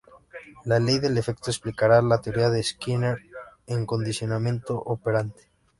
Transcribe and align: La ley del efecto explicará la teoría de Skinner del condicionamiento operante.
La 0.65 0.79
ley 0.79 0.97
del 0.97 1.19
efecto 1.19 1.51
explicará 1.51 2.01
la 2.01 2.19
teoría 2.19 2.49
de 2.49 2.63
Skinner 2.63 3.19
del 3.67 3.85
condicionamiento 3.85 4.75
operante. 4.79 5.51